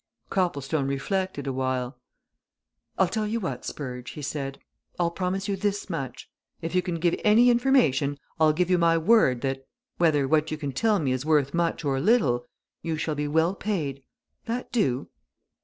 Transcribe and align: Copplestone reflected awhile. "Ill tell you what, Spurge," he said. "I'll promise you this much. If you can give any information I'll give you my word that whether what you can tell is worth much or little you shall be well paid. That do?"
Copplestone 0.31 0.87
reflected 0.87 1.45
awhile. 1.45 1.95
"Ill 2.99 3.07
tell 3.07 3.27
you 3.27 3.39
what, 3.39 3.63
Spurge," 3.65 4.09
he 4.09 4.23
said. 4.23 4.57
"I'll 4.99 5.11
promise 5.11 5.47
you 5.47 5.55
this 5.55 5.91
much. 5.91 6.27
If 6.59 6.73
you 6.73 6.81
can 6.81 6.95
give 6.95 7.21
any 7.23 7.51
information 7.51 8.17
I'll 8.39 8.51
give 8.51 8.71
you 8.71 8.79
my 8.79 8.97
word 8.97 9.41
that 9.41 9.63
whether 9.99 10.27
what 10.27 10.49
you 10.49 10.57
can 10.57 10.71
tell 10.71 11.05
is 11.05 11.23
worth 11.23 11.53
much 11.53 11.85
or 11.85 11.99
little 11.99 12.47
you 12.81 12.97
shall 12.97 13.13
be 13.13 13.27
well 13.27 13.53
paid. 13.53 14.01
That 14.45 14.71
do?" 14.71 15.09